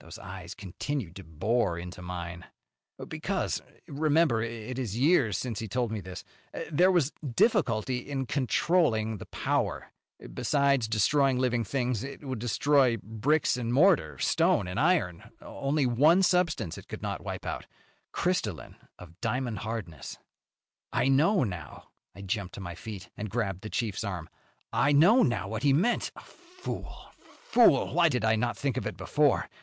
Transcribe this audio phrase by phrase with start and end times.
[0.00, 2.44] Those eyes continued to bore into mine.
[3.08, 6.24] "Because remember it is years since he told me this
[6.70, 9.90] there was difficulty in controlling the power.
[10.34, 15.30] Besides destroying living things, it would destroy bricks and mortar, stone and iron.
[15.40, 17.66] Only one substance it could not wipe out
[18.12, 20.18] crystalline of diamond hardness.
[20.92, 24.28] "I know, now!" I jumped to my feet and grabbed the chief's arm.
[24.70, 26.12] "I know now what he meant.
[26.22, 27.94] Fool, fool!
[27.94, 29.48] Why did I not think of it before?